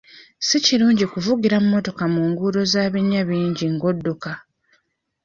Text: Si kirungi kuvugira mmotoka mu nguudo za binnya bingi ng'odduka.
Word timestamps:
Si 0.47 0.57
kirungi 0.65 1.05
kuvugira 1.13 1.55
mmotoka 1.63 2.03
mu 2.13 2.21
nguudo 2.29 2.61
za 2.71 2.83
binnya 2.91 3.21
bingi 3.29 3.65
ng'odduka. 3.73 4.31